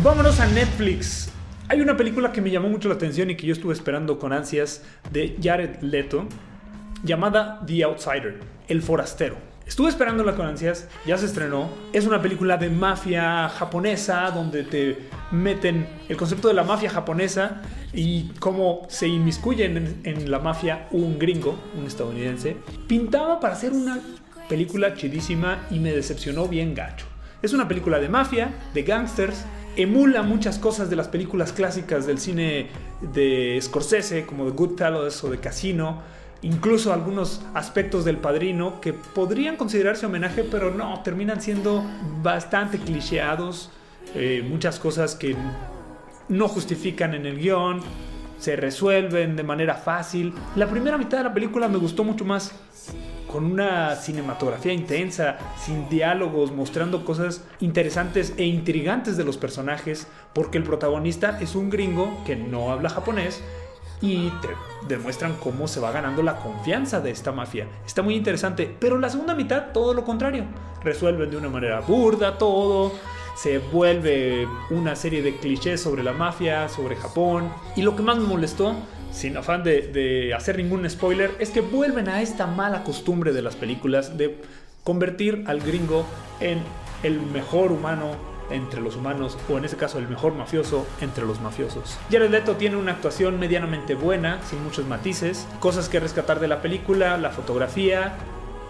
Vámonos 0.00 0.38
a 0.38 0.46
Netflix. 0.46 1.28
Hay 1.68 1.80
una 1.80 1.96
película 1.96 2.30
que 2.30 2.40
me 2.40 2.50
llamó 2.50 2.68
mucho 2.68 2.88
la 2.88 2.94
atención 2.94 3.30
y 3.30 3.36
que 3.36 3.48
yo 3.48 3.52
estuve 3.52 3.72
esperando 3.72 4.16
con 4.20 4.32
ansias 4.32 4.84
de 5.10 5.36
Jared 5.42 5.80
Leto, 5.80 6.28
llamada 7.02 7.60
The 7.66 7.82
Outsider, 7.82 8.38
El 8.68 8.80
Forastero. 8.80 9.34
Estuve 9.66 9.88
esperándola 9.88 10.36
con 10.36 10.46
ansias, 10.46 10.86
ya 11.04 11.18
se 11.18 11.26
estrenó. 11.26 11.68
Es 11.92 12.06
una 12.06 12.22
película 12.22 12.56
de 12.56 12.70
mafia 12.70 13.48
japonesa 13.48 14.30
donde 14.30 14.62
te 14.62 14.98
meten 15.32 15.88
el 16.08 16.16
concepto 16.16 16.46
de 16.46 16.54
la 16.54 16.62
mafia 16.62 16.90
japonesa 16.90 17.60
y 17.92 18.28
cómo 18.38 18.86
se 18.88 19.08
inmiscuyen 19.08 20.00
en, 20.04 20.30
la 20.30 20.38
mafia 20.38 20.86
un 20.92 21.18
gringo, 21.18 21.58
un 21.76 21.86
estadounidense. 21.86 22.56
Pintaba 22.86 23.40
para 23.40 23.56
ser 23.56 23.72
una 23.72 23.98
película 24.48 24.94
chidísima 24.94 25.66
y 25.72 25.80
me 25.80 25.92
decepcionó 25.92 26.46
bien 26.46 26.72
gacho. 26.76 27.06
Es 27.42 27.52
una 27.52 27.66
película 27.66 27.98
de 27.98 28.08
mafia, 28.08 28.52
de 28.74 28.82
gangsters, 28.84 29.44
emula 29.78 30.22
muchas 30.22 30.58
cosas 30.58 30.90
de 30.90 30.96
las 30.96 31.06
películas 31.06 31.52
clásicas 31.52 32.04
del 32.04 32.18
cine 32.18 32.66
de 33.00 33.58
Scorsese, 33.62 34.26
como 34.26 34.44
de 34.44 34.50
Goodfellas 34.50 35.22
o 35.22 35.30
de 35.30 35.38
Casino, 35.38 36.02
incluso 36.42 36.92
algunos 36.92 37.42
aspectos 37.54 38.04
del 38.04 38.16
Padrino 38.16 38.80
que 38.80 38.92
podrían 38.92 39.56
considerarse 39.56 40.04
homenaje, 40.04 40.42
pero 40.42 40.74
no, 40.74 41.00
terminan 41.04 41.40
siendo 41.40 41.84
bastante 42.22 42.78
clichéados, 42.78 43.70
eh, 44.16 44.44
muchas 44.48 44.80
cosas 44.80 45.14
que 45.14 45.36
no 46.28 46.48
justifican 46.48 47.14
en 47.14 47.24
el 47.24 47.38
guion, 47.38 47.80
se 48.40 48.56
resuelven 48.56 49.36
de 49.36 49.44
manera 49.44 49.74
fácil. 49.74 50.34
La 50.56 50.68
primera 50.68 50.98
mitad 50.98 51.18
de 51.18 51.24
la 51.24 51.34
película 51.34 51.68
me 51.68 51.78
gustó 51.78 52.02
mucho 52.02 52.24
más 52.24 52.52
con 53.30 53.44
una 53.44 53.94
cinematografía 53.94 54.72
intensa, 54.72 55.38
sin 55.56 55.88
diálogos, 55.88 56.52
mostrando 56.52 57.04
cosas 57.04 57.44
interesantes 57.60 58.34
e 58.36 58.44
intrigantes 58.44 59.16
de 59.16 59.24
los 59.24 59.36
personajes, 59.36 60.08
porque 60.32 60.58
el 60.58 60.64
protagonista 60.64 61.38
es 61.40 61.54
un 61.54 61.70
gringo 61.70 62.22
que 62.24 62.36
no 62.36 62.72
habla 62.72 62.88
japonés 62.88 63.42
y 64.00 64.30
te 64.40 64.48
demuestran 64.88 65.34
cómo 65.42 65.68
se 65.68 65.80
va 65.80 65.92
ganando 65.92 66.22
la 66.22 66.36
confianza 66.36 67.00
de 67.00 67.10
esta 67.10 67.32
mafia. 67.32 67.66
Está 67.86 68.02
muy 68.02 68.14
interesante, 68.14 68.74
pero 68.78 68.98
la 68.98 69.10
segunda 69.10 69.34
mitad 69.34 69.72
todo 69.72 69.94
lo 69.94 70.04
contrario. 70.04 70.44
Resuelven 70.82 71.30
de 71.30 71.36
una 71.36 71.48
manera 71.48 71.80
burda 71.80 72.38
todo, 72.38 72.92
se 73.36 73.58
vuelve 73.58 74.48
una 74.70 74.96
serie 74.96 75.22
de 75.22 75.36
clichés 75.36 75.80
sobre 75.80 76.02
la 76.02 76.12
mafia, 76.12 76.68
sobre 76.68 76.96
Japón, 76.96 77.52
y 77.76 77.82
lo 77.82 77.94
que 77.94 78.02
más 78.02 78.18
me 78.18 78.26
molestó 78.26 78.74
sin 79.12 79.36
afán 79.36 79.64
de, 79.64 80.32
hacer 80.36 80.56
ningún 80.56 80.88
spoiler, 80.88 81.30
es 81.38 81.50
que 81.50 81.60
vuelven 81.60 82.08
a 82.08 82.22
esta 82.22 82.46
mala 82.46 82.84
costumbre 82.84 83.32
de 83.32 83.42
las 83.42 83.56
películas 83.56 84.16
de 84.16 84.36
convertir 84.84 85.44
al 85.46 85.60
gringo 85.60 86.06
en 86.40 86.60
el 87.02 87.20
mejor 87.20 87.72
humano 87.72 88.16
entre 88.50 88.80
los 88.80 88.96
humanos, 88.96 89.36
o 89.50 89.58
en 89.58 89.66
ese 89.66 89.76
caso 89.76 89.98
el 89.98 90.08
mejor 90.08 90.34
mafioso 90.34 90.86
entre 91.02 91.26
los 91.26 91.40
mafiosos. 91.40 91.98
Jared 92.10 92.30
Leto 92.30 92.56
tiene 92.56 92.76
una 92.76 92.92
actuación 92.92 93.38
medianamente 93.38 93.94
buena, 93.94 94.40
sin 94.42 94.64
muchos 94.64 94.86
matices, 94.86 95.46
cosas 95.60 95.90
que 95.90 96.00
rescatar 96.00 96.40
de 96.40 96.48
la 96.48 96.62
película, 96.62 97.18
la 97.18 97.30
fotografía, 97.30 98.14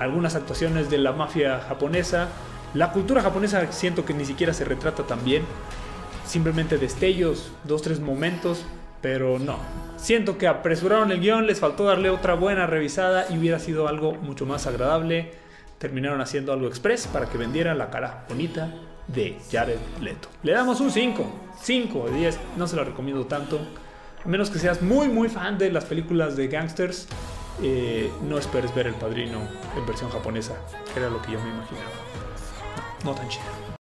algunas 0.00 0.34
actuaciones 0.34 0.90
de 0.90 0.98
la 0.98 1.12
mafia 1.12 1.60
japonesa, 1.60 2.28
la 2.74 2.92
cultura 2.92 3.22
japonesa 3.22 3.70
siento 3.70 4.04
que 4.04 4.14
ni 4.14 4.24
siquiera 4.24 4.52
se 4.52 4.64
retrata 4.64 5.04
tan 5.04 5.24
bien, 5.24 5.44
simplemente 6.26 6.78
destellos, 6.78 7.52
dos, 7.64 7.82
tres 7.82 8.00
momentos, 8.00 8.64
pero 9.02 9.38
no. 9.38 9.58
Siento 10.00 10.38
que 10.38 10.48
apresuraron 10.48 11.12
el 11.12 11.20
guion, 11.20 11.46
les 11.46 11.60
faltó 11.60 11.84
darle 11.84 12.08
otra 12.08 12.34
buena 12.34 12.66
revisada 12.66 13.26
y 13.28 13.36
hubiera 13.36 13.58
sido 13.58 13.86
algo 13.86 14.14
mucho 14.14 14.46
más 14.46 14.66
agradable. 14.66 15.32
Terminaron 15.78 16.22
haciendo 16.22 16.54
algo 16.54 16.66
express 16.66 17.06
para 17.06 17.26
que 17.26 17.36
vendiera 17.36 17.74
la 17.74 17.90
cara 17.90 18.24
bonita 18.26 18.72
de 19.08 19.36
Jared 19.52 19.78
Leto. 20.00 20.28
Le 20.42 20.52
damos 20.52 20.80
un 20.80 20.90
5, 20.90 21.50
5 21.60 22.06
de 22.06 22.16
10, 22.16 22.38
no 22.56 22.66
se 22.66 22.76
lo 22.76 22.84
recomiendo 22.84 23.26
tanto. 23.26 23.60
A 24.24 24.28
menos 24.28 24.48
que 24.48 24.58
seas 24.58 24.80
muy 24.80 25.08
muy 25.08 25.28
fan 25.28 25.58
de 25.58 25.70
las 25.70 25.84
películas 25.84 26.34
de 26.34 26.48
gangsters, 26.48 27.06
eh, 27.62 28.10
no 28.26 28.38
esperes 28.38 28.74
ver 28.74 28.86
El 28.86 28.94
Padrino 28.94 29.40
en 29.76 29.86
versión 29.86 30.10
japonesa, 30.10 30.56
era 30.96 31.10
lo 31.10 31.20
que 31.20 31.32
yo 31.32 31.40
me 31.40 31.50
imaginaba. 31.50 31.90
no 33.04 33.14
tan 33.14 33.28
chido. 33.28 33.79